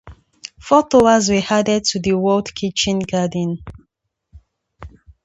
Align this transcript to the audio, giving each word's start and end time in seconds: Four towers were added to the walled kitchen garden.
Four 0.59 0.87
towers 0.89 1.29
were 1.29 1.43
added 1.47 1.83
to 1.83 1.99
the 1.99 2.13
walled 2.13 2.55
kitchen 2.55 2.97
garden. 2.97 3.59